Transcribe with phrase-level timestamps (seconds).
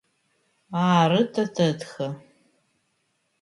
[0.83, 2.07] Ары, тэ тэтхэ.